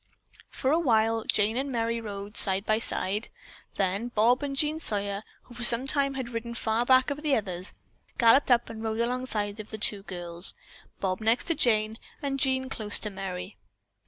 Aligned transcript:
For 0.49 0.71
a 0.71 0.79
while 0.79 1.25
Jane 1.25 1.57
and 1.57 1.71
Merry 1.71 2.01
rode 2.01 2.35
side 2.35 2.65
by 2.65 2.79
side, 2.79 3.29
then 3.75 4.07
Bob 4.07 4.41
and 4.41 4.55
Jean 4.55 4.79
Sawyer, 4.79 5.21
who 5.43 5.53
for 5.53 5.63
some 5.63 5.85
time 5.85 6.15
had 6.15 6.29
ridden 6.29 6.55
far 6.55 6.87
back 6.87 7.11
of 7.11 7.21
the 7.21 7.35
others, 7.35 7.75
galloped 8.17 8.49
up 8.49 8.67
and 8.67 8.81
rode 8.81 8.99
alongside 8.99 9.59
of 9.59 9.69
the 9.69 9.77
two 9.77 10.01
girls, 10.01 10.55
Bob 10.99 11.21
next 11.21 11.43
to 11.43 11.53
Jane 11.53 11.99
and 12.19 12.39
Jean 12.39 12.67
close 12.67 12.97
to 12.97 13.11
Merry. 13.11 13.57